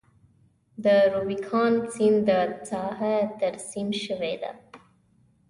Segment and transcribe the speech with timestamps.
[0.83, 2.29] د روبیکان سیند
[2.69, 4.51] ساحه ترسیم شوې ده.